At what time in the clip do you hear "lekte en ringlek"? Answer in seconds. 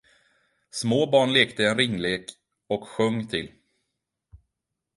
1.33-2.25